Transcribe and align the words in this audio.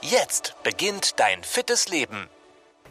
Jetzt 0.00 0.54
beginnt 0.62 1.18
dein 1.18 1.42
fittes 1.42 1.88
Leben. 1.88 2.28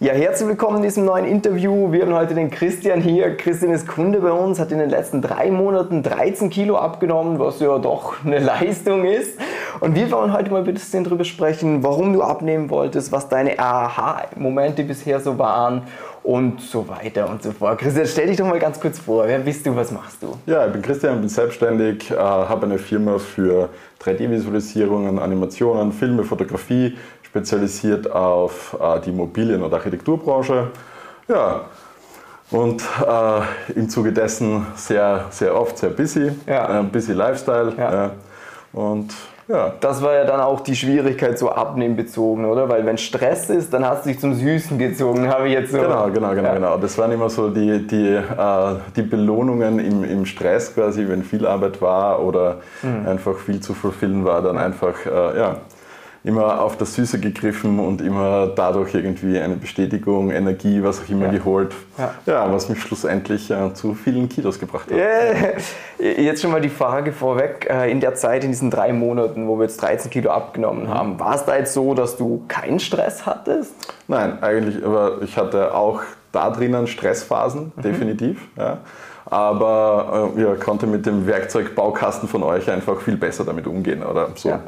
Ja, 0.01 0.11
herzlich 0.11 0.49
willkommen 0.49 0.77
in 0.77 0.83
diesem 0.83 1.05
neuen 1.05 1.23
Interview. 1.23 1.89
Wir 1.91 2.01
haben 2.01 2.13
heute 2.13 2.35
den 2.35 2.51
Christian 2.51 2.99
hier. 2.99 3.37
Christian 3.37 3.71
ist 3.71 3.87
Kunde 3.87 4.19
bei 4.19 4.31
uns, 4.31 4.59
hat 4.59 4.73
in 4.73 4.79
den 4.79 4.89
letzten 4.89 5.21
drei 5.21 5.49
Monaten 5.49 6.03
13 6.03 6.49
Kilo 6.49 6.77
abgenommen, 6.77 7.39
was 7.39 7.61
ja 7.61 7.77
doch 7.79 8.25
eine 8.25 8.39
Leistung 8.43 9.05
ist. 9.05 9.39
Und 9.79 9.95
wir 9.95 10.09
wollen 10.11 10.33
heute 10.33 10.51
mal 10.51 10.63
ein 10.63 10.73
bisschen 10.73 11.03
darüber 11.03 11.23
sprechen, 11.23 11.83
warum 11.83 12.13
du 12.13 12.21
abnehmen 12.23 12.69
wolltest, 12.69 13.11
was 13.11 13.29
deine 13.29 13.57
Aha-Momente 13.59 14.83
bisher 14.83 15.19
so 15.19 15.37
waren 15.37 15.83
und 16.23 16.59
so 16.61 16.87
weiter 16.87 17.29
und 17.29 17.43
so 17.43 17.51
fort. 17.51 17.79
Christian, 17.79 18.05
stell 18.07 18.27
dich 18.27 18.37
doch 18.37 18.47
mal 18.47 18.59
ganz 18.59 18.79
kurz 18.79 18.99
vor. 18.99 19.27
Wer 19.27 19.39
bist 19.39 19.65
du, 19.65 19.75
was 19.75 19.91
machst 19.91 20.21
du? 20.21 20.35
Ja, 20.45 20.65
ich 20.65 20.73
bin 20.73 20.81
Christian, 20.81 21.19
bin 21.19 21.29
selbstständig, 21.29 22.09
äh, 22.11 22.15
habe 22.15 22.65
eine 22.65 22.77
Firma 22.77 23.17
für 23.19 23.69
3D-Visualisierungen, 24.03 25.19
Animationen, 25.19 25.91
Filme, 25.91 26.23
Fotografie, 26.23 26.97
spezialisiert 27.23 28.11
auf 28.11 28.75
äh, 28.81 28.99
die 29.01 29.09
Immobilien- 29.11 29.61
und 29.63 29.73
Architekturbranche. 29.73 30.67
Ja, 31.27 31.61
und 32.49 32.81
äh, 33.05 33.73
im 33.79 33.89
Zuge 33.89 34.13
dessen 34.13 34.65
sehr, 34.75 35.25
sehr 35.29 35.53
oft 35.55 35.77
sehr 35.77 35.89
busy, 35.89 36.31
Ja. 36.47 36.79
äh, 36.79 36.83
busy 36.83 37.11
Lifestyle. 37.13 37.73
Ja. 37.77 38.11
Und 38.73 39.13
ja, 39.47 39.73
Das 39.79 40.01
war 40.01 40.13
ja 40.13 40.25
dann 40.25 40.39
auch 40.41 40.61
die 40.61 40.75
Schwierigkeit 40.75 41.37
so 41.39 41.49
abnehmbezogen, 41.49 42.45
oder? 42.45 42.67
Weil 42.69 42.85
wenn 42.85 42.97
Stress 42.97 43.49
ist, 43.49 43.73
dann 43.73 43.85
hast 43.85 44.05
du 44.05 44.09
dich 44.09 44.19
zum 44.19 44.33
Süßen 44.33 44.77
gezogen, 44.77 45.27
habe 45.29 45.47
ich 45.47 45.53
jetzt 45.53 45.71
so. 45.71 45.77
Genau, 45.79 46.09
genau, 46.09 46.29
genau, 46.31 46.47
Ja. 46.49 46.53
genau. 46.55 46.77
Das 46.77 46.97
waren 46.97 47.11
immer 47.11 47.29
so 47.29 47.49
die, 47.49 47.85
die, 47.87 48.13
äh, 48.15 48.75
die 48.95 49.01
Belohnungen 49.03 49.79
im, 49.79 50.03
im 50.03 50.25
Stress 50.25 50.73
quasi, 50.73 51.07
wenn 51.07 51.23
viel 51.23 51.45
Arbeit 51.47 51.81
war 51.81 52.21
oder 52.23 52.57
Mhm. 52.83 53.07
einfach 53.07 53.35
viel 53.37 53.59
zu 53.59 53.73
fulfillen 53.73 54.25
war, 54.25 54.41
dann 54.41 54.57
einfach 54.57 54.93
äh, 55.05 55.37
ja, 55.39 55.55
immer 56.27 56.61
auf 56.61 56.77
das 56.77 56.93
Süße 56.93 57.19
gegriffen 57.19 57.79
und 57.79 58.01
immer 58.01 58.47
dadurch 58.47 58.93
irgendwie 58.93 59.39
eine 59.39 59.55
Bestätigung, 59.55 60.29
Energie, 60.29 60.83
was 60.83 61.01
auch 61.01 61.09
immer 61.09 61.25
Ja. 61.25 61.31
geholt. 61.31 61.73
Ja. 61.97 62.13
Ja. 62.25 62.53
was 62.53 62.69
mich 62.69 62.79
schlussendlich 62.81 63.49
äh, 63.49 63.73
zu 63.73 63.93
vielen 63.95 64.29
Kilos 64.29 64.59
gebracht 64.59 64.91
hat. 64.91 64.97
Äh, 64.97 65.55
Jetzt 66.21 66.41
schon 66.43 66.51
mal 66.51 66.61
die 66.61 66.69
Frage 66.69 67.11
vorweg. 67.11 67.67
äh, 67.69 67.89
In 67.89 67.99
der 67.99 68.13
Zeit, 68.15 68.43
in 68.43 68.51
diesen 68.51 68.69
drei 68.69 68.93
Monaten, 68.93 69.47
wo 69.47 69.57
wir 69.57 69.63
jetzt 69.63 69.81
13 69.81 70.11
Kilo 70.11 70.29
Mhm. 70.29 70.35
abgenommen 70.35 70.87
haben, 70.93 71.19
war 71.19 71.33
es 71.35 71.45
da 71.45 71.55
jetzt 71.57 71.73
so, 71.73 71.93
dass 71.95 72.17
du 72.17 72.43
keinen 72.47 72.79
Stress 72.79 73.25
hattest? 73.25 73.73
Nein, 74.07 74.37
eigentlich, 74.43 74.85
aber 74.85 75.21
ich 75.23 75.37
hatte 75.37 75.73
auch 75.73 76.01
da 76.33 76.49
drinnen 76.51 76.85
Stressphasen, 76.87 77.71
Mhm. 77.75 77.81
definitiv. 77.81 78.41
Ja. 78.57 78.77
Aber 79.25 80.31
äh, 80.37 80.41
ja, 80.41 80.55
konnte 80.55 80.87
mit 80.87 81.05
dem 81.05 81.25
Werkzeugbaukasten 81.27 82.29
von 82.29 82.43
euch 82.43 82.69
einfach 82.69 82.99
viel 83.01 83.17
besser 83.17 83.43
damit 83.43 83.65
umgehen 83.67 84.03
oder 84.03 84.29
so. 84.35 84.49
Ja. 84.49 84.59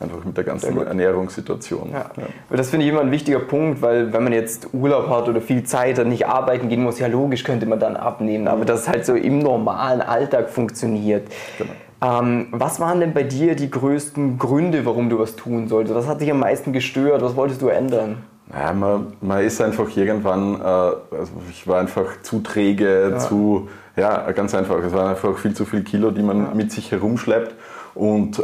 Einfach 0.00 0.24
mit 0.24 0.36
der 0.36 0.44
ganzen. 0.44 0.78
Ernährungssituation. 0.78 1.90
Ja. 1.92 2.10
Aber 2.48 2.56
Das 2.56 2.70
finde 2.70 2.86
ich 2.86 2.92
immer 2.92 3.00
ein 3.00 3.10
wichtiger 3.10 3.40
Punkt, 3.40 3.82
weil 3.82 4.12
wenn 4.12 4.22
man 4.22 4.32
jetzt 4.32 4.68
Urlaub 4.72 5.08
hat 5.08 5.28
oder 5.28 5.40
viel 5.40 5.64
Zeit 5.64 5.98
hat, 5.98 6.06
nicht 6.06 6.26
arbeiten 6.26 6.68
gehen 6.68 6.82
muss, 6.82 6.98
ja 6.98 7.08
logisch 7.08 7.44
könnte 7.44 7.66
man 7.66 7.80
dann 7.80 7.96
abnehmen, 7.96 8.46
aber 8.48 8.64
dass 8.64 8.82
es 8.82 8.88
halt 8.88 9.04
so 9.04 9.14
im 9.14 9.40
normalen 9.40 10.00
Alltag 10.00 10.50
funktioniert. 10.50 11.28
Genau. 11.58 11.72
Ähm, 12.00 12.46
was 12.52 12.78
waren 12.78 13.00
denn 13.00 13.12
bei 13.12 13.24
dir 13.24 13.56
die 13.56 13.70
größten 13.70 14.38
Gründe, 14.38 14.86
warum 14.86 15.10
du 15.10 15.18
was 15.18 15.34
tun 15.34 15.66
solltest? 15.66 15.96
Was 15.96 16.06
hat 16.06 16.20
dich 16.20 16.30
am 16.30 16.38
meisten 16.38 16.72
gestört? 16.72 17.22
Was 17.22 17.34
wolltest 17.34 17.60
du 17.60 17.68
ändern? 17.68 18.18
Naja, 18.50 18.72
man, 18.72 19.12
man 19.20 19.44
ist 19.44 19.60
einfach 19.60 19.94
irgendwann, 19.94 20.60
äh, 20.60 20.64
also 20.64 21.32
ich 21.50 21.66
war 21.66 21.80
einfach 21.80 22.22
zu 22.22 22.40
träge, 22.40 23.16
zu, 23.18 23.68
ja, 23.96 24.30
ganz 24.32 24.54
einfach. 24.54 24.78
Es 24.78 24.92
waren 24.92 25.10
einfach 25.10 25.36
viel 25.36 25.54
zu 25.54 25.64
viel 25.64 25.82
Kilo, 25.82 26.10
die 26.10 26.22
man 26.22 26.56
mit 26.56 26.72
sich 26.72 26.90
herumschleppt. 26.90 27.54
Und 27.94 28.38
äh, 28.38 28.42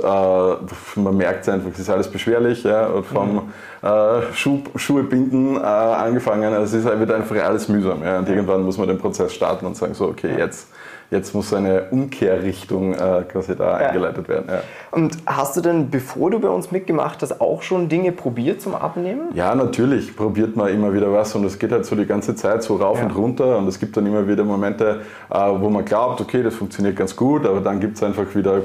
man 0.97 1.17
merkt 1.17 1.43
es 1.43 1.49
einfach, 1.49 1.71
es 1.73 1.79
ist 1.79 1.89
alles 1.89 2.11
beschwerlich, 2.11 2.65
ja, 2.65 2.89
vom 3.03 3.53
äh, 3.83 4.33
Schuh, 4.33 4.63
Schuhe 4.75 5.05
binden 5.05 5.57
äh, 5.57 5.61
angefangen. 5.61 6.53
Also 6.53 6.77
es 6.77 6.85
ist, 6.85 6.99
wird 6.99 7.13
einfach 7.13 7.37
alles 7.37 7.69
mühsam. 7.69 8.03
Ja, 8.03 8.19
und 8.19 8.29
irgendwann 8.29 8.65
muss 8.65 8.79
man 8.79 8.89
den 8.89 8.99
Prozess 8.99 9.33
starten 9.33 9.65
und 9.65 9.77
sagen, 9.77 9.95
so, 9.95 10.07
okay, 10.09 10.35
jetzt, 10.37 10.69
jetzt 11.11 11.35
muss 11.35 11.53
eine 11.55 11.85
Umkehrrichtung 11.91 12.95
äh, 12.95 13.23
quasi 13.31 13.55
da 13.57 13.75
eingeleitet 13.75 14.29
werden. 14.29 14.47
Ja. 14.49 14.61
Und 14.91 15.17
hast 15.27 15.57
du 15.57 15.61
denn, 15.61 15.91
bevor 15.91 16.31
du 16.31 16.41
bei 16.41 16.49
uns 16.49 16.71
mitgemacht 16.73 17.23
hast, 17.23 17.41
auch 17.41 17.63
schon 17.63 17.89
Dinge 17.89 18.13
probiert 18.13 18.61
zum 18.61 18.75
Abnehmen? 18.75 19.29
Ja, 19.35 19.55
natürlich 19.55 20.17
probiert 20.17 20.57
man 20.57 20.69
immer 20.69 20.93
wieder 20.93 21.13
was 21.13 21.35
und 21.35 21.45
es 21.45 21.59
geht 21.59 21.73
halt 21.73 21.87
so 21.87 21.95
die 21.97 22.07
ganze 22.07 22.35
Zeit 22.35 22.63
so 22.63 22.77
rauf 22.77 22.99
Ja. 22.99 23.05
und 23.05 23.13
runter 23.17 23.59
und 23.59 23.69
es 23.69 23.79
gibt 23.79 23.97
dann 23.97 24.07
immer 24.07 24.27
wieder 24.29 24.45
Momente, 24.45 25.01
äh, 25.31 25.35
wo 25.37 25.69
man 25.71 25.85
glaubt, 25.85 26.21
okay, 26.21 26.43
das 26.43 26.55
funktioniert 26.55 26.97
ganz 26.97 27.15
gut, 27.15 27.47
aber 27.47 27.61
dann 27.61 27.81
gibt 27.81 27.97
es 27.97 28.03
einfach 28.03 28.35
wieder, 28.35 28.63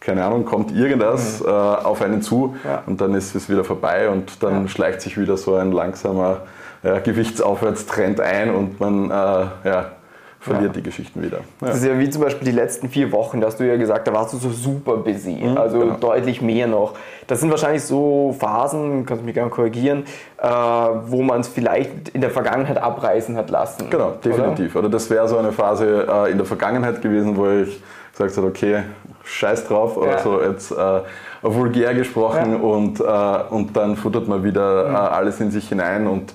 keine 0.00 0.24
Ahnung, 0.24 0.44
kommt 0.44 0.72
irgendwas 0.74 1.40
äh, 1.40 1.48
auf 1.48 2.02
einen 2.02 2.22
zu 2.22 2.54
Mhm. 2.64 2.68
Ja. 2.68 2.82
und 2.86 3.00
dann 3.00 3.14
ist 3.14 3.34
es 3.34 3.48
wieder 3.48 3.64
vorbei 3.64 4.08
und 4.08 4.42
dann 4.42 4.62
Ja. 4.62 4.68
schleicht 4.68 5.00
sich 5.02 5.18
wieder 5.18 5.36
so 5.36 5.54
ein 5.54 5.70
langsamer 5.72 6.38
ja, 6.82 6.98
Gewichtsaufwärtstrend 6.98 8.20
ein 8.20 8.52
und 8.54 8.80
man 8.80 9.10
äh, 9.10 9.12
ja, 9.68 9.92
verliert 10.42 10.74
die 10.74 10.82
Geschichten 10.82 11.22
wieder. 11.22 11.38
Ja. 11.60 11.68
Das 11.68 11.76
ist 11.76 11.84
ja 11.84 11.98
wie 11.98 12.10
zum 12.10 12.22
Beispiel 12.22 12.44
die 12.44 12.56
letzten 12.56 12.88
vier 12.88 13.12
Wochen, 13.12 13.40
da 13.40 13.46
hast 13.46 13.60
du 13.60 13.66
ja 13.66 13.76
gesagt, 13.76 14.08
da 14.08 14.12
warst 14.12 14.32
du 14.34 14.38
so 14.38 14.50
super 14.50 14.96
busy, 14.96 15.40
also 15.54 15.78
genau. 15.78 15.96
deutlich 15.96 16.42
mehr 16.42 16.66
noch. 16.66 16.94
Das 17.28 17.40
sind 17.40 17.50
wahrscheinlich 17.50 17.84
so 17.84 18.34
Phasen, 18.38 19.06
kannst 19.06 19.22
du 19.22 19.24
mich 19.24 19.34
gerne 19.34 19.50
korrigieren, 19.50 20.04
äh, 20.38 20.48
wo 20.48 21.22
man 21.22 21.40
es 21.40 21.48
vielleicht 21.48 22.08
in 22.10 22.20
der 22.20 22.30
Vergangenheit 22.30 22.76
abreißen 22.76 23.36
hat 23.36 23.50
lassen. 23.50 23.88
Genau, 23.88 24.12
definitiv. 24.22 24.74
Oder, 24.74 24.88
das 24.88 25.08
wäre 25.08 25.28
so 25.28 25.38
eine 25.38 25.52
Phase 25.52 26.08
äh, 26.10 26.32
in 26.32 26.38
der 26.38 26.46
Vergangenheit 26.46 27.00
gewesen, 27.00 27.36
wo 27.36 27.48
ich 27.48 27.80
gesagt 28.10 28.36
habe, 28.36 28.48
okay, 28.48 28.82
scheiß 29.24 29.66
drauf 29.66 29.98
Ja. 30.04 30.18
so 30.18 30.40
jetzt 30.42 30.72
äh, 30.72 31.00
vulgär 31.42 31.94
gesprochen 31.94 32.52
Ja. 32.52 32.58
Mhm. 32.58 32.64
und, 32.64 33.00
äh, 33.00 33.54
und 33.54 33.76
dann 33.76 33.96
futtert 33.96 34.28
man 34.28 34.44
wieder 34.44 34.86
äh, 34.86 34.94
alles 34.94 35.40
in 35.40 35.50
sich 35.50 35.68
hinein 35.68 36.06
und 36.06 36.32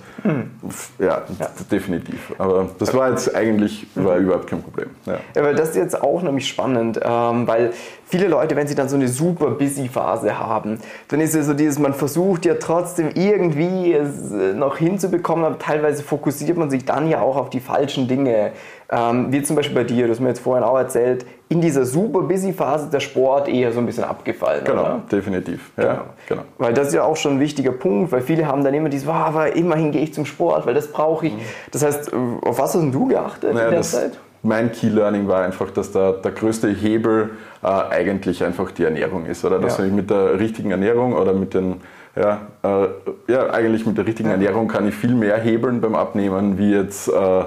f- 0.67 0.91
ja, 0.99 1.21
d- 1.27 1.63
definitiv. 1.71 2.33
Aber 2.37 2.67
das 2.79 2.93
war 2.93 3.09
jetzt 3.11 3.33
eigentlich 3.35 3.87
Mhm. 3.95 4.05
war 4.05 4.17
überhaupt 4.17 4.47
kein 4.47 4.61
Problem. 4.61 4.89
Ja. 5.05 5.17
Ja, 5.35 5.43
weil 5.43 5.55
das 5.55 5.69
ist 5.69 5.75
jetzt 5.77 6.01
auch 6.01 6.21
nämlich 6.21 6.47
spannend, 6.47 6.99
ähm, 7.03 7.47
weil 7.47 7.71
viele 8.05 8.27
Leute, 8.27 8.55
wenn 8.55 8.67
sie 8.67 8.75
dann 8.75 8.89
so 8.89 8.95
eine 8.95 9.07
super 9.07 9.51
busy 9.51 9.87
Phase 9.87 10.37
haben, 10.39 10.79
dann 11.09 11.21
ist 11.21 11.35
es 11.35 11.45
so 11.45 11.53
dieses, 11.53 11.79
man 11.79 11.93
versucht 11.93 12.45
ja 12.45 12.55
trotzdem 12.55 13.09
irgendwie 13.13 13.93
es 13.93 14.31
äh, 14.31 14.53
noch 14.53 14.77
hinzubekommen, 14.77 15.45
aber 15.45 15.57
teilweise 15.59 16.03
fokussiert 16.03 16.57
man 16.57 16.69
sich 16.69 16.83
dann 16.85 17.09
ja 17.09 17.21
auch 17.21 17.37
auf 17.37 17.49
die 17.49 17.59
falschen 17.61 18.07
Dinge. 18.07 18.51
Ähm, 18.89 19.27
wie 19.31 19.41
zum 19.43 19.55
Beispiel 19.57 19.75
bei 19.75 19.83
dir, 19.83 20.05
du 20.05 20.11
hast 20.11 20.21
mir 20.21 20.29
jetzt 20.29 20.39
vorhin 20.39 20.63
auch 20.63 20.77
erzählt, 20.77 21.25
in 21.49 21.59
dieser 21.61 21.85
super 21.85 22.21
busy 22.21 22.53
Phase 22.53 22.76
ist 22.83 22.93
der 22.93 22.99
Sport 22.99 23.47
eher 23.47 23.71
so 23.71 23.79
ein 23.79 23.85
bisschen 23.85 24.03
abgefallen. 24.03 24.63
Genau, 24.65 24.81
Oder? 24.81 25.01
definitiv. 25.11 25.71
Ja, 25.77 26.05
genau. 26.27 26.41
Weil 26.57 26.73
das 26.73 26.87
ist 26.89 26.93
ja 26.93 27.03
auch 27.03 27.17
schon 27.17 27.33
ein 27.33 27.39
wichtiger 27.39 27.71
Punkt, 27.71 28.11
weil 28.11 28.21
viele 28.21 28.47
haben 28.47 28.63
dann 28.63 28.73
immer 28.73 28.89
dieses, 28.89 29.07
"Ah, 29.07 29.25
aber 29.27 29.55
immerhin 29.55 29.91
gehe 29.91 30.01
ich 30.01 30.13
zum 30.13 30.25
Sport, 30.25 30.65
weil 30.65 30.73
das 30.73 30.87
brauche 30.91 31.27
ich. 31.27 31.33
Das 31.71 31.83
heißt, 31.83 32.13
äh, 32.13 32.15
auf 32.47 32.59
was 32.59 32.73
hast 32.75 32.93
du 32.93 33.07
geachtet 33.07 33.53
Naja, 33.53 33.65
in 33.67 33.71
der 33.73 33.81
Zeit? 33.81 34.17
mein 34.43 34.71
Key 34.71 34.87
Learning 34.89 35.27
war 35.27 35.41
einfach, 35.43 35.71
dass 35.71 35.91
der, 35.91 36.13
der 36.13 36.31
größte 36.31 36.69
Hebel 36.69 37.31
äh, 37.63 37.67
eigentlich 37.67 38.43
einfach 38.43 38.71
die 38.71 38.83
Ernährung 38.83 39.25
ist. 39.25 39.43
Oder 39.43 39.59
dass 39.59 39.77
Ja. 39.77 39.85
ich 39.85 39.91
mit 39.91 40.09
der 40.09 40.39
richtigen 40.39 40.71
Ernährung 40.71 41.13
oder 41.13 41.33
mit 41.33 41.53
den, 41.53 41.81
ja, 42.15 42.41
äh, 42.63 42.87
ja, 43.31 43.49
eigentlich 43.49 43.85
mit 43.85 43.97
der 43.97 44.05
richtigen 44.05 44.29
Ernährung 44.29 44.67
kann 44.67 44.87
ich 44.87 44.95
viel 44.95 45.13
mehr 45.15 45.37
hebeln 45.37 45.81
beim 45.81 45.95
Abnehmen, 45.95 46.57
wie 46.57 46.71
jetzt, 46.73 47.09
äh, 47.09 47.39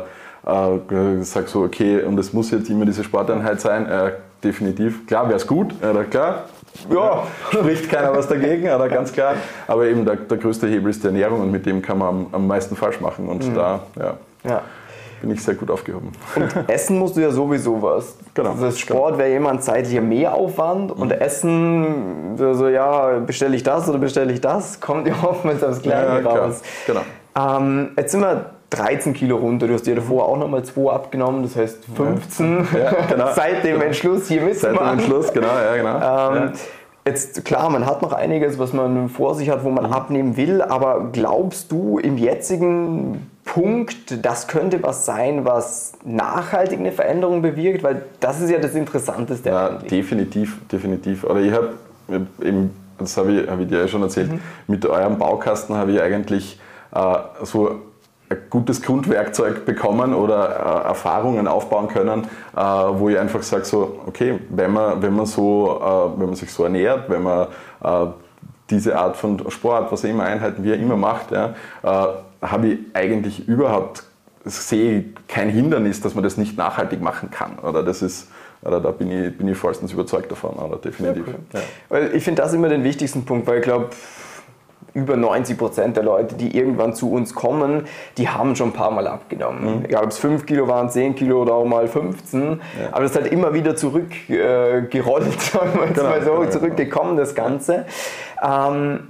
äh, 0.46 1.22
sag 1.22 1.48
so, 1.48 1.62
okay, 1.62 2.02
und 2.02 2.18
es 2.18 2.32
muss 2.32 2.50
jetzt 2.50 2.68
immer 2.70 2.84
diese 2.84 3.04
Sporteinheit 3.04 3.60
sein. 3.60 3.86
Definitiv. 4.42 5.06
Klar 5.06 5.26
wäre 5.28 5.36
es 5.36 5.46
gut, 5.46 5.74
oder 5.82 6.04
klar. 6.04 6.44
Ja, 6.88 7.24
spricht 7.50 7.90
keiner 7.90 8.16
was 8.16 8.28
dagegen, 8.28 8.68
oder 8.70 8.88
ganz 8.88 9.12
klar. 9.12 9.34
Aber 9.66 9.84
eben 9.86 10.04
der, 10.04 10.16
der 10.16 10.38
größte 10.38 10.66
Hebel 10.66 10.90
ist 10.90 11.02
die 11.02 11.08
Ernährung 11.08 11.40
und 11.40 11.50
mit 11.50 11.66
dem 11.66 11.82
kann 11.82 11.98
man 11.98 12.08
am, 12.08 12.26
am 12.32 12.46
meisten 12.46 12.76
falsch 12.76 13.00
machen. 13.00 13.28
Und 13.28 13.46
Mhm. 13.48 13.54
da 13.54 13.80
ja, 13.98 14.14
Ja. 14.48 14.62
bin 15.20 15.32
ich 15.32 15.42
sehr 15.44 15.54
gut 15.56 15.70
aufgehoben. 15.70 16.12
Essen 16.68 16.98
musst 16.98 17.16
du 17.16 17.20
ja 17.20 17.30
sowieso 17.30 17.82
was. 17.82 18.14
Genau. 18.32 18.54
Das 18.58 18.78
Sport 18.78 19.18
wäre 19.18 19.28
jemand 19.30 19.62
zeitlicher 19.62 20.00
Mehraufwand 20.00 20.92
und 20.92 21.10
Essen, 21.12 22.34
so 22.36 22.68
ja, 22.68 23.18
bestelle 23.18 23.56
ich 23.56 23.62
das 23.64 23.88
oder 23.88 23.98
bestelle 23.98 24.32
ich 24.32 24.40
das, 24.40 24.80
kommt 24.80 25.06
ja 25.06 25.14
oftmals 25.22 25.62
aufs 25.62 25.82
Gleiche 25.82 26.20
klar. 26.22 26.38
raus. 26.38 26.62
Genau. 26.86 27.00
Ähm, 27.36 27.90
jetzt 27.96 28.12
sind 28.12 28.20
wir 28.22 28.46
13 28.70 29.14
Kilo 29.14 29.36
runter, 29.36 29.66
du 29.66 29.74
hast 29.74 29.86
dir 29.86 29.96
davor 29.96 30.26
auch 30.26 30.38
nochmal 30.38 30.64
2 30.64 30.92
abgenommen, 30.92 31.42
das 31.42 31.56
heißt 31.56 31.84
15. 31.96 32.68
Ja, 32.72 32.92
genau. 33.08 33.32
Seit 33.34 33.64
dem 33.64 33.82
Entschluss 33.82 34.28
hier 34.28 34.54
Seit 34.54 34.78
dem. 34.78 34.86
Entschluss, 34.86 35.32
genau, 35.32 35.48
ja, 35.48 35.76
genau. 35.76 36.36
Ähm. 36.36 36.52
Jetzt 37.06 37.46
klar, 37.46 37.70
man 37.70 37.86
hat 37.86 38.02
noch 38.02 38.12
einiges, 38.12 38.58
was 38.58 38.74
man 38.74 39.08
vor 39.08 39.34
sich 39.34 39.48
hat, 39.48 39.64
wo 39.64 39.70
man 39.70 39.86
mhm. 39.86 39.92
abnehmen 39.92 40.36
will, 40.36 40.60
aber 40.60 41.08
glaubst 41.12 41.72
du 41.72 41.98
im 41.98 42.18
jetzigen 42.18 43.30
Punkt, 43.44 44.24
das 44.24 44.48
könnte 44.48 44.82
was 44.82 45.06
sein, 45.06 45.46
was 45.46 45.94
nachhaltig 46.04 46.78
eine 46.78 46.92
Veränderung 46.92 47.40
bewirkt? 47.40 47.82
Weil 47.82 48.02
das 48.20 48.40
ist 48.40 48.50
ja 48.50 48.58
das 48.58 48.74
Interessanteste. 48.74 49.48
Ja, 49.48 49.70
definitiv, 49.70 50.58
definitiv. 50.70 51.24
Oder 51.24 51.40
ich 51.40 51.52
habe 51.52 51.70
eben, 52.42 52.70
das 52.98 53.16
habe 53.16 53.32
ich, 53.32 53.50
hab 53.50 53.58
ich, 53.58 53.68
dir 53.68 53.78
ja 53.78 53.88
schon 53.88 54.02
erzählt, 54.02 54.30
mhm. 54.30 54.40
mit 54.66 54.84
eurem 54.84 55.18
Baukasten 55.18 55.76
habe 55.76 55.92
ich 55.92 56.02
eigentlich 56.02 56.60
äh, 56.94 57.16
so 57.42 57.80
ein 58.30 58.38
gutes 58.48 58.80
Grundwerkzeug 58.80 59.64
bekommen 59.64 60.14
oder 60.14 60.84
äh, 60.84 60.88
Erfahrungen 60.88 61.48
aufbauen 61.48 61.88
können, 61.88 62.28
äh, 62.56 62.60
wo 62.60 63.08
ich 63.08 63.18
einfach 63.18 63.42
sage 63.42 63.64
so, 63.64 64.00
okay, 64.06 64.38
wenn 64.50 64.72
man, 64.72 65.02
wenn 65.02 65.14
man, 65.14 65.26
so, 65.26 65.80
äh, 65.80 66.20
wenn 66.20 66.26
man 66.26 66.36
sich 66.36 66.52
so 66.52 66.62
ernährt, 66.64 67.10
wenn 67.10 67.24
man 67.24 67.48
äh, 67.82 68.06
diese 68.70 68.96
Art 68.96 69.16
von 69.16 69.50
Sport, 69.50 69.90
was 69.90 70.04
er 70.04 70.10
immer 70.10 70.24
Einheiten, 70.24 70.62
wie 70.62 70.70
er 70.70 70.78
immer 70.78 70.96
macht, 70.96 71.32
ja, 71.32 71.54
äh, 71.82 72.06
habe 72.46 72.68
ich 72.68 72.78
eigentlich 72.94 73.48
überhaupt, 73.48 74.04
sehe 74.44 75.06
kein 75.26 75.50
Hindernis, 75.50 76.00
dass 76.00 76.14
man 76.14 76.22
das 76.22 76.36
nicht 76.36 76.56
nachhaltig 76.56 77.02
machen 77.02 77.30
kann. 77.32 77.58
Oder 77.58 77.82
das 77.82 78.00
ist, 78.00 78.28
oder 78.62 78.80
da 78.80 78.92
bin 78.92 79.10
ich, 79.10 79.36
bin 79.36 79.48
ich 79.48 79.58
vollstens 79.58 79.92
überzeugt 79.92 80.30
davon, 80.30 80.52
oder 80.52 80.76
definitiv. 80.76 81.26
Ja, 81.26 81.60
cool. 81.90 82.00
ja. 82.00 82.06
Ich 82.14 82.22
finde 82.22 82.42
das 82.42 82.54
immer 82.54 82.68
den 82.68 82.84
wichtigsten 82.84 83.24
Punkt, 83.24 83.48
weil 83.48 83.58
ich 83.58 83.64
glaube, 83.64 83.88
über 84.94 85.16
90 85.16 85.58
Prozent 85.58 85.96
der 85.96 86.04
Leute, 86.04 86.34
die 86.34 86.56
irgendwann 86.56 86.94
zu 86.94 87.12
uns 87.12 87.34
kommen, 87.34 87.84
die 88.18 88.28
haben 88.28 88.56
schon 88.56 88.70
ein 88.70 88.72
paar 88.72 88.90
Mal 88.90 89.06
abgenommen. 89.06 89.78
Mhm. 89.78 89.84
Egal 89.84 90.04
ob 90.04 90.10
es 90.10 90.18
5 90.18 90.46
Kilo 90.46 90.68
waren, 90.68 90.90
10 90.90 91.14
Kilo 91.14 91.42
oder 91.42 91.54
auch 91.54 91.64
mal 91.64 91.88
15. 91.88 92.42
Ja. 92.42 92.88
Aber 92.92 93.02
das 93.02 93.12
ist 93.12 93.20
halt 93.20 93.32
immer 93.32 93.54
wieder 93.54 93.76
zurückgerollt, 93.76 95.26
äh, 95.26 95.30
sagen 95.38 95.70
wir 95.74 95.86
genau, 95.88 96.08
mal 96.08 96.22
so, 96.22 96.34
genau. 96.34 96.50
zurückgekommen, 96.50 97.16
das 97.16 97.34
Ganze. 97.34 97.86
Ähm, 98.42 99.08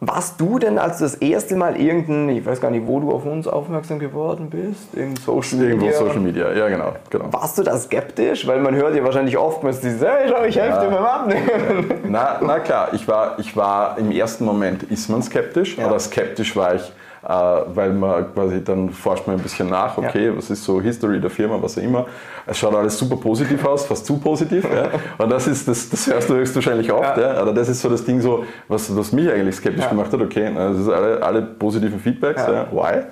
warst 0.00 0.40
du 0.40 0.58
denn, 0.58 0.78
als 0.78 0.98
du 0.98 1.04
das 1.04 1.16
erste 1.16 1.56
Mal 1.56 1.76
irgendein, 1.80 2.28
ich 2.36 2.46
weiß 2.46 2.60
gar 2.60 2.70
nicht, 2.70 2.86
wo 2.86 3.00
du 3.00 3.10
auf 3.10 3.24
uns 3.24 3.48
aufmerksam 3.48 3.98
geworden 3.98 4.48
bist, 4.50 4.94
in 4.94 5.16
Social 5.16 5.58
Media? 5.58 5.70
Irgendwo 5.70 5.92
Social 5.92 6.20
Media, 6.20 6.52
ja 6.52 6.68
genau, 6.68 6.92
genau. 7.10 7.32
Warst 7.32 7.58
du 7.58 7.62
da 7.62 7.76
skeptisch? 7.76 8.46
Weil 8.46 8.60
man 8.60 8.74
hört 8.74 8.94
ja 8.94 9.02
wahrscheinlich 9.04 9.36
oftmals 9.36 9.80
dieses, 9.80 10.00
hey, 10.00 10.28
schau, 10.28 10.44
ich 10.44 10.58
helfe 10.58 10.76
ja. 10.76 10.84
dir 10.84 10.90
beim 10.90 11.04
Abnehmen. 11.04 11.94
Na, 12.08 12.38
na 12.40 12.58
klar, 12.60 12.88
ich 12.92 13.06
war, 13.08 13.38
ich 13.38 13.56
war 13.56 13.98
im 13.98 14.10
ersten 14.10 14.44
Moment, 14.44 14.84
ist 14.84 15.08
man 15.08 15.22
skeptisch, 15.22 15.76
ja. 15.76 15.86
aber 15.86 15.98
skeptisch 15.98 16.54
war 16.56 16.74
ich 16.74 16.92
weil 17.22 17.92
man 17.92 18.32
quasi 18.32 18.62
dann 18.62 18.90
forscht 18.90 19.26
man 19.26 19.36
ein 19.36 19.42
bisschen 19.42 19.68
nach, 19.68 19.98
okay, 19.98 20.26
ja. 20.26 20.36
was 20.36 20.50
ist 20.50 20.64
so 20.64 20.80
History 20.80 21.20
der 21.20 21.30
Firma, 21.30 21.58
was 21.60 21.78
auch 21.78 21.82
immer. 21.82 22.06
Es 22.46 22.58
schaut 22.58 22.74
alles 22.74 22.98
super 22.98 23.16
positiv 23.16 23.64
aus, 23.64 23.84
fast 23.86 24.06
zu 24.06 24.18
positiv. 24.18 24.64
ja. 24.64 24.88
Und 25.18 25.30
das 25.30 25.46
ist, 25.46 25.68
das, 25.68 25.88
das 25.90 26.06
hörst 26.06 26.30
du 26.30 26.34
höchstwahrscheinlich 26.34 26.90
oft. 26.92 27.16
Ja. 27.16 27.34
ja. 27.34 27.40
Aber 27.40 27.52
das 27.52 27.68
ist 27.68 27.80
so 27.80 27.88
das 27.88 28.04
Ding 28.04 28.20
so, 28.20 28.44
was, 28.68 28.94
was 28.96 29.12
mich 29.12 29.30
eigentlich 29.30 29.56
skeptisch 29.56 29.88
gemacht 29.88 30.12
hat, 30.12 30.20
okay, 30.20 30.52
das 30.54 30.78
ist 30.78 30.88
alle, 30.88 31.22
alle 31.22 31.42
positiven 31.42 31.98
Feedbacks, 31.98 32.42
why? 32.46 33.02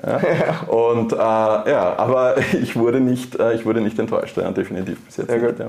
Und 0.68 1.12
äh, 1.12 1.16
ja, 1.16 1.94
aber 1.96 2.36
ich 2.62 2.76
wurde 2.76 3.00
nicht, 3.00 3.38
äh, 3.38 3.54
ich 3.54 3.66
wurde 3.66 3.80
nicht 3.80 3.98
enttäuscht, 3.98 4.36
definitiv 4.36 5.04
bis 5.04 5.16
jetzt. 5.18 5.30
Nicht. 5.30 5.60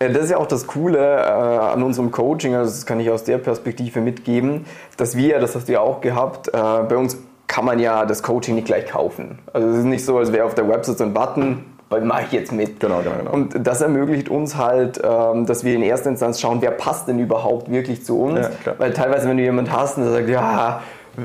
Ja, 0.00 0.08
das 0.08 0.24
ist 0.24 0.30
ja 0.30 0.36
auch 0.36 0.46
das 0.46 0.66
Coole 0.66 0.98
äh, 0.98 1.28
an 1.28 1.82
unserem 1.82 2.10
Coaching, 2.10 2.54
also 2.54 2.70
das 2.70 2.84
kann 2.84 3.00
ich 3.00 3.10
aus 3.10 3.24
der 3.24 3.38
Perspektive 3.38 4.00
mitgeben, 4.00 4.66
dass 4.98 5.16
wir, 5.16 5.38
das 5.38 5.54
hast 5.54 5.68
du 5.68 5.72
ja 5.72 5.80
auch 5.80 6.02
gehabt, 6.02 6.48
äh, 6.48 6.52
bei 6.52 6.96
uns 6.96 7.18
kann 7.56 7.64
man 7.64 7.78
ja 7.78 8.04
das 8.04 8.22
Coaching 8.22 8.54
nicht 8.54 8.66
gleich 8.66 8.84
kaufen. 8.84 9.38
Also 9.54 9.66
es 9.68 9.78
ist 9.78 9.84
nicht 9.84 10.04
so, 10.04 10.18
als 10.18 10.30
wäre 10.30 10.44
auf 10.44 10.54
der 10.54 10.68
Website 10.68 10.98
so 10.98 11.04
ein 11.04 11.14
Button, 11.14 11.64
weil 11.88 12.02
mache 12.02 12.24
ich 12.26 12.32
jetzt 12.32 12.52
mit. 12.52 12.80
Genau, 12.80 12.98
genau, 12.98 13.16
genau. 13.16 13.30
Und 13.30 13.66
das 13.66 13.80
ermöglicht 13.80 14.28
uns 14.28 14.58
halt, 14.58 15.00
ähm, 15.02 15.46
dass 15.46 15.64
wir 15.64 15.74
in 15.74 15.80
erster 15.80 16.10
Instanz 16.10 16.38
schauen, 16.38 16.60
wer 16.60 16.72
passt 16.72 17.08
denn 17.08 17.18
überhaupt 17.18 17.70
wirklich 17.72 18.04
zu 18.04 18.20
uns. 18.20 18.40
Ja, 18.40 18.74
weil 18.76 18.92
teilweise, 18.92 19.26
wenn 19.26 19.38
du 19.38 19.42
jemanden 19.42 19.72
hast, 19.72 19.96
der 19.96 20.10
sagt, 20.10 20.28
ja, 20.28 20.82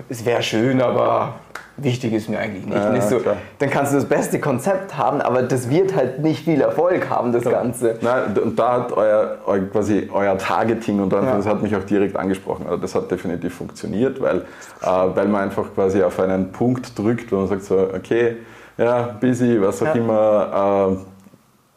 es 0.07 0.25
wäre 0.25 0.41
schön, 0.41 0.81
aber 0.81 1.33
wichtig 1.77 2.13
ist 2.13 2.29
mir 2.29 2.39
eigentlich 2.39 2.65
nicht. 2.65 2.75
Ja, 2.75 3.01
so, 3.01 3.19
dann 3.59 3.69
kannst 3.69 3.93
du 3.93 3.97
das 3.97 4.05
beste 4.05 4.39
Konzept 4.39 4.97
haben, 4.97 5.21
aber 5.21 5.43
das 5.43 5.69
wird 5.69 5.95
halt 5.95 6.19
nicht 6.19 6.43
viel 6.43 6.61
Erfolg 6.61 7.09
haben, 7.09 7.31
das 7.31 7.43
Ganze. 7.43 7.97
Nein, 8.01 8.37
und 8.43 8.57
da 8.57 8.73
hat 8.73 8.91
euer, 8.91 9.37
euer, 9.45 9.61
quasi 9.67 10.09
euer 10.13 10.37
Targeting 10.37 10.99
und 10.99 11.11
ja. 11.13 11.21
das 11.21 11.45
hat 11.45 11.61
mich 11.61 11.75
auch 11.75 11.83
direkt 11.83 12.15
angesprochen. 12.15 12.65
Also 12.67 12.77
das 12.77 12.95
hat 12.95 13.09
definitiv 13.09 13.55
funktioniert, 13.55 14.21
weil, 14.21 14.39
äh, 14.81 14.85
weil 14.85 15.27
man 15.27 15.43
einfach 15.43 15.73
quasi 15.73 16.03
auf 16.03 16.19
einen 16.19 16.51
Punkt 16.51 16.97
drückt, 16.97 17.31
wo 17.31 17.37
man 17.37 17.47
sagt 17.47 17.63
so, 17.63 17.77
okay, 17.95 18.37
ja, 18.77 19.15
busy, 19.19 19.61
was 19.61 19.81
auch 19.81 19.87
ja. 19.87 19.93
immer, 19.93 20.97
äh, 20.97 21.10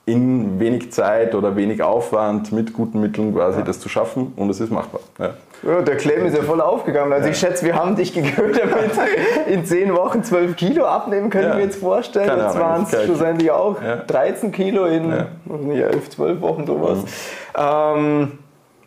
in 0.07 0.61
wenig 0.61 0.93
Zeit 0.93 1.35
oder 1.35 1.57
wenig 1.57 1.83
Aufwand 1.83 2.53
mit 2.53 2.75
guten 2.75 3.01
Mitteln 3.01 3.35
quasi 3.35 3.65
das 3.65 3.81
zu 3.81 3.89
schaffen 3.89 4.33
und 4.37 4.51
es 4.51 4.61
ist 4.61 4.71
machbar. 4.71 5.01
Ja, 5.19 5.81
der 5.81 5.97
Claim 5.97 6.27
ist 6.27 6.37
ja 6.37 6.43
voll 6.43 6.61
aufgegangen. 6.61 7.13
Also 7.13 7.27
ja. 7.27 7.33
ich 7.33 7.39
schätze, 7.39 7.65
wir 7.65 7.75
haben 7.75 7.97
dich 7.97 8.13
geködert 8.13 8.71
damit 8.71 8.93
in 9.47 9.65
10 9.65 9.95
Wochen 9.95 10.23
12 10.23 10.57
Kilo 10.57 10.85
abnehmen, 10.85 11.31
können 11.31 11.49
ja. 11.49 11.57
wir 11.57 11.65
jetzt 11.65 11.81
vorstellen. 11.81 12.29
Keine 12.29 12.43
jetzt 12.43 12.59
waren 12.59 12.83
es 12.83 13.05
schlussendlich 13.05 13.51
auch 13.51 13.81
ja. 13.83 13.97
13 13.97 14.53
Kilo 14.53 14.85
in 14.85 15.11
ja. 15.11 15.87
11, 15.87 16.11
12 16.11 16.41
Wochen 16.43 16.67
sowas. 16.67 16.99
Mhm. 16.99 17.09
Ähm, 17.57 18.33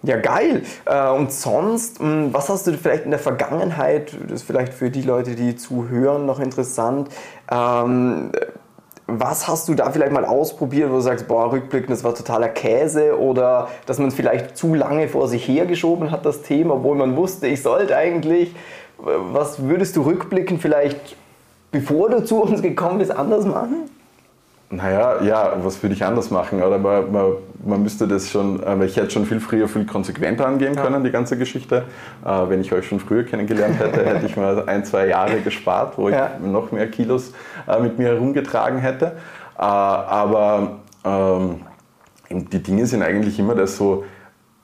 ja, 0.04 0.18
geil. 0.18 0.62
Äh, 0.86 1.10
und 1.10 1.32
sonst, 1.32 2.00
hm, 2.00 2.32
was 2.32 2.50
hast 2.50 2.68
du 2.68 2.74
vielleicht 2.74 3.06
in 3.06 3.12
der 3.12 3.20
Vergangenheit, 3.20 4.16
das 4.24 4.42
ist 4.42 4.44
vielleicht 4.44 4.74
für 4.74 4.92
die 4.92 5.02
Leute, 5.02 5.36
die 5.36 5.56
zuhören, 5.56 6.26
noch 6.28 6.40
interessant, 6.40 7.10
ähm, 7.52 8.32
was 9.08 9.48
hast 9.48 9.70
du 9.70 9.74
da 9.74 9.90
vielleicht 9.90 10.12
mal 10.12 10.26
ausprobiert, 10.26 10.90
wo 10.90 10.96
du 10.96 11.02
sagst, 11.02 11.28
boah, 11.28 11.52
rückblickend, 11.52 11.92
das 11.92 12.04
war 12.04 12.14
totaler 12.14 12.50
Käse 12.50 13.18
oder 13.18 13.70
dass 13.86 14.00
man 14.00 14.10
es 14.10 14.14
vielleicht 14.14 14.58
zu 14.58 14.76
lange 14.76 15.08
vor 15.08 15.30
sich 15.30 15.48
hergeschoben 15.48 16.12
hat, 16.12 16.26
das 16.26 16.42
Thema, 16.42 16.76
obwohl 16.76 16.98
man 16.98 17.16
wusste, 17.16 17.48
ich 17.48 17.62
sollte 17.64 17.96
eigentlich. 17.96 18.54
Was 18.98 19.64
würdest 19.64 19.96
du 19.96 20.02
rückblickend 20.02 20.62
vielleicht, 20.62 21.16
bevor 21.72 22.10
du 22.10 22.26
zu 22.26 22.42
uns 22.42 22.62
gekommen 22.62 22.98
bist, 22.98 23.12
anders 23.12 23.46
machen? 23.46 23.90
Naja, 24.70 25.22
ja, 25.24 25.54
was 25.64 25.82
würde 25.82 25.96
ich 25.96 26.04
anders 26.04 26.30
machen? 26.30 26.62
Oder 26.62 26.78
man, 26.78 27.10
man, 27.10 27.32
man 27.66 27.84
müsste 27.84 28.06
das 28.06 28.30
schon, 28.30 28.62
aber 28.66 28.84
ich 28.84 28.98
hätte 28.98 29.12
schon 29.12 29.26
viel 29.26 29.40
früher, 29.40 29.70
viel 29.70 29.86
konsequenter 29.86 30.46
angehen 30.46 30.76
können, 30.76 30.96
ja. 30.96 31.00
die 31.00 31.12
ganze 31.12 31.38
Geschichte. 31.38 31.86
Äh, 32.26 32.50
wenn 32.50 32.60
ich 32.60 32.74
euch 32.74 32.86
schon 32.86 33.00
früher 33.00 33.24
kennengelernt 33.24 33.80
hätte, 33.80 34.06
hätte 34.06 34.26
ich 34.26 34.36
mal 34.36 34.68
ein, 34.68 34.84
zwei 34.84 35.08
Jahre 35.08 35.40
gespart, 35.40 35.98
wo 35.98 36.10
ja. 36.10 36.32
ich 36.38 36.46
noch 36.46 36.74
mehr 36.74 36.90
Kilos 36.92 37.32
äh, 37.66 37.80
mit 37.80 37.98
mir 37.98 38.10
herumgetragen 38.10 38.80
hätte. 38.80 39.14
Äh, 39.58 39.62
aber 39.62 40.80
ähm, 41.06 41.62
die 42.30 42.62
Dinge 42.62 42.86
sind 42.86 43.04
eigentlich 43.04 43.40
immer 43.40 43.56
das 43.56 43.78
so, 43.78 44.04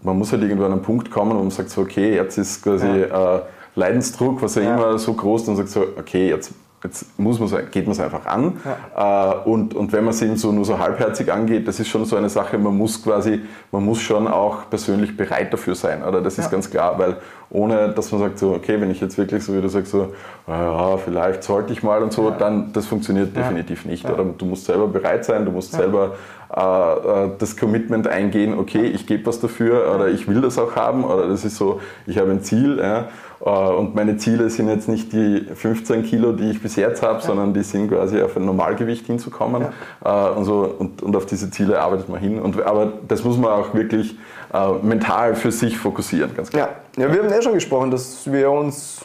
man 0.02 0.18
muss 0.18 0.34
halt 0.34 0.42
irgendwo 0.42 0.66
an 0.66 0.74
einen 0.74 0.82
Punkt 0.82 1.12
kommen, 1.12 1.32
wo 1.32 1.40
man 1.40 1.50
sagt 1.50 1.70
so, 1.70 1.82
okay, 1.82 2.14
jetzt 2.16 2.38
ist 2.38 2.62
quasi 2.62 2.88
ja. 2.88 3.38
Äh, 3.38 3.42
Leidensdruck, 3.76 4.42
was 4.42 4.56
ja, 4.56 4.76
immer 4.76 4.98
so 4.98 5.14
groß, 5.14 5.46
dann 5.46 5.56
sagt 5.56 5.70
so, 5.70 5.82
okay, 5.98 6.30
jetzt 6.30 6.54
Jetzt 6.84 7.18
muss 7.18 7.40
man, 7.40 7.50
geht 7.72 7.86
man 7.86 7.94
es 7.94 8.00
einfach 8.00 8.26
an. 8.26 8.58
Ja. 8.96 9.32
Äh, 9.32 9.50
und, 9.50 9.74
und 9.74 9.94
wenn 9.94 10.04
man 10.04 10.14
es 10.14 10.22
eben 10.22 10.36
so 10.36 10.52
nur 10.52 10.66
so 10.66 10.78
halbherzig 10.80 11.32
angeht, 11.32 11.68
das 11.68 11.80
ist 11.80 11.88
schon 11.88 12.04
so 12.04 12.18
eine 12.18 12.30
Sache, 12.30 12.58
man 12.58 12.78
muss 12.78 13.02
quasi, 13.02 13.42
man 13.72 13.86
muss 13.86 14.02
schon 14.02 14.28
auch 14.28 14.70
persönlich 14.70 15.16
bereit 15.16 15.54
dafür 15.54 15.76
sein. 15.76 16.04
Oder 16.04 16.22
das 16.22 16.38
ist 16.38 16.46
ja. 16.46 16.52
ganz 16.52 16.70
klar, 16.70 17.00
weil 17.00 17.18
ohne, 17.50 17.90
dass 17.90 18.12
man 18.12 18.20
sagt 18.20 18.40
so, 18.40 18.52
okay, 18.52 18.82
wenn 18.82 18.92
ich 18.92 19.00
jetzt 19.00 19.18
wirklich 19.18 19.44
so 19.44 19.56
wie 19.56 19.62
du 19.62 19.70
sagst, 19.70 19.92
so, 19.92 20.14
ja, 20.48 20.98
vielleicht 20.98 21.44
sollte 21.44 21.72
ich 21.72 21.84
mal 21.84 22.04
und 22.04 22.12
so, 22.12 22.30
ja. 22.30 22.36
dann 22.36 22.74
das 22.74 22.86
funktioniert 22.86 23.36
definitiv 23.36 23.86
nicht. 23.86 24.10
Oder 24.10 24.26
du 24.26 24.46
musst 24.46 24.66
selber 24.66 24.88
bereit 24.88 25.24
sein, 25.24 25.46
du 25.46 25.52
musst 25.52 25.72
selber 25.72 26.16
äh, 26.56 26.60
äh, 26.60 27.30
das 27.40 27.56
Commitment 27.56 28.08
eingehen, 28.08 28.58
okay, 28.58 28.86
ich 28.86 29.08
gebe 29.08 29.26
was 29.26 29.40
dafür 29.40 29.94
oder 29.96 30.10
ich 30.10 30.28
will 30.28 30.42
das 30.42 30.60
auch 30.60 30.76
haben 30.76 31.04
oder 31.04 31.28
das 31.28 31.46
ist 31.46 31.56
so, 31.56 31.80
ich 32.06 32.18
habe 32.18 32.32
ein 32.32 32.42
Ziel. 32.42 32.80
Ja, 32.80 33.08
und 33.50 33.94
meine 33.94 34.16
Ziele 34.16 34.50
sind 34.50 34.70
jetzt 34.70 34.88
nicht 34.88 35.12
die 35.12 35.46
15 35.54 36.04
Kilo, 36.04 36.32
die 36.32 36.52
ich 36.52 36.62
bis 36.62 36.78
jetzt 36.78 37.04
habe, 37.04 37.16
ja. 37.16 37.26
sondern 37.26 37.54
die 37.54 37.64
sind 37.64 37.90
quasi 37.90 38.22
auf 38.22 38.38
ein 38.38 38.46
Normalgewicht 38.46 39.06
hinzukommen. 39.06 39.66
Ja. 40.04 40.32
Äh, 40.32 40.38
und, 40.38 40.46
so, 40.46 40.74
und, 40.80 41.04
und, 41.04 41.14
auf 41.14 41.26
diese 41.26 41.52
Ziele 41.52 41.82
arbeitet 41.82 42.08
man 42.08 42.22
hin. 42.22 42.40
Und, 42.40 42.62
aber 42.62 42.94
das 43.06 43.24
muss 43.26 43.38
man 43.38 43.52
auch 43.52 43.74
wirklich 43.74 44.18
äh, 44.54 44.72
mental 44.82 45.36
für 45.36 45.52
sich 45.52 45.78
fokussieren, 45.78 46.34
ganz 46.36 46.52
klar. 46.52 46.70
Ja. 46.96 47.04
ja, 47.04 47.14
wir 47.14 47.22
haben 47.22 47.30
ja 47.30 47.42
schon 47.42 47.56
gesprochen, 47.56 47.92
dass 47.92 48.32
wir 48.32 48.50
uns 48.50 49.02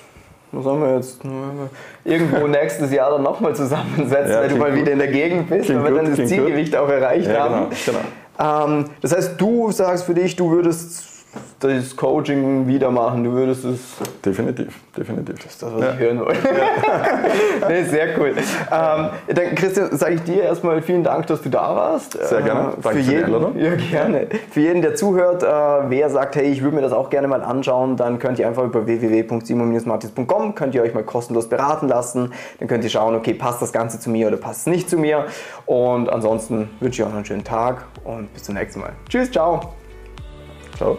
was 0.52 0.64
haben 0.64 0.80
wir 0.80 0.97
jetzt? 0.97 1.21
Irgendwo 2.04 2.47
nächstes 2.47 2.90
Jahr 2.90 3.11
dann 3.11 3.23
nochmal 3.23 3.54
zusammensetzen, 3.54 4.33
ja, 4.33 4.42
wenn 4.42 4.50
du 4.50 4.57
mal 4.57 4.71
gut. 4.71 4.80
wieder 4.80 4.92
in 4.92 4.99
der 4.99 5.09
Gegend 5.09 5.50
bist, 5.50 5.68
wenn 5.68 5.85
wir 5.85 5.90
dann 5.90 6.16
das 6.16 6.28
Zielgewicht 6.28 6.73
gut. 6.73 6.80
auch 6.80 6.88
erreicht 6.88 7.26
ja, 7.26 7.40
haben. 7.40 7.66
Genau, 7.85 7.99
genau. 8.38 8.64
Ähm, 8.64 8.85
das 9.02 9.14
heißt, 9.14 9.38
du 9.38 9.71
sagst 9.73 10.04
für 10.04 10.14
dich, 10.14 10.37
du 10.37 10.50
würdest 10.50 11.18
das 11.61 11.97
Coaching 11.97 12.66
wieder 12.66 12.90
machen, 12.90 13.25
du 13.25 13.33
würdest 13.33 13.64
es. 13.64 13.80
Definitiv, 14.25 14.75
definitiv. 14.97 15.37
Das 15.37 15.47
ist 15.47 15.62
das, 15.62 15.75
was 15.75 15.83
ja. 15.83 15.92
ich 15.92 15.99
hören 15.99 16.21
wollte. 16.21 16.49
Ja. 16.49 17.68
nee, 17.68 17.83
sehr 17.85 18.18
cool. 18.18 18.35
Ähm, 18.37 19.09
dann, 19.35 19.54
Christian, 19.54 19.97
sage 19.97 20.14
ich 20.14 20.23
dir 20.23 20.42
erstmal 20.42 20.80
vielen 20.83 21.02
Dank, 21.02 21.26
dass 21.26 21.42
du 21.42 21.49
da 21.49 21.75
warst. 21.75 22.12
Sehr 22.12 22.42
gerne. 22.42 22.61
Äh, 22.61 22.83
Danke 22.83 23.02
für, 23.02 23.12
jeden, 23.12 23.52
für 23.52 23.59
Ja, 23.59 23.75
gerne. 23.75 24.26
Für 24.50 24.61
jeden, 24.61 24.83
der 24.83 24.95
zuhört, 24.95 25.42
äh, 25.42 25.47
wer 25.47 26.11
sagt, 26.11 26.37
hey, 26.37 26.47
ich 26.47 26.62
würde 26.62 26.76
mir 26.76 26.83
das 26.83 26.92
auch 26.92 27.11
gerne 27.11 27.28
mal 27.28 27.42
anschauen, 27.42 27.97
dann 27.97 28.18
könnt 28.18 28.38
ihr 28.38 28.47
einfach 28.47 28.64
über 28.64 28.87
www.simon-martis.com 28.87 30.54
könnt 30.54 30.75
ihr 30.75 30.83
euch 30.83 30.95
mal 30.95 31.04
kostenlos 31.04 31.49
beraten 31.49 31.88
lassen. 31.88 32.33
Dann 32.59 32.68
könnt 32.68 32.85
ihr 32.85 32.90
schauen, 32.90 33.14
okay, 33.14 33.35
passt 33.35 33.62
das 33.62 33.73
Ganze 33.73 33.99
zu 33.99 34.11
mir 34.11 34.28
oder 34.28 34.37
passt 34.37 34.61
es 34.61 34.66
nicht 34.66 34.90
zu 34.90 34.99
mir. 34.99 35.26
Und 35.66 36.09
ansonsten 36.09 36.71
wünsche 36.80 37.02
ich 37.02 37.07
euch 37.07 37.11
noch 37.11 37.16
einen 37.16 37.25
schönen 37.25 37.45
Tag 37.45 37.85
und 38.04 38.33
bis 38.33 38.45
zum 38.45 38.54
nächsten 38.54 38.80
Mal. 38.80 38.92
Tschüss, 39.09 39.30
ciao. 39.30 39.61
Ciao. 40.76 40.99